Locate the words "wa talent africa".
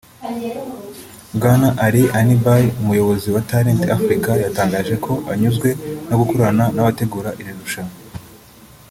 3.35-4.31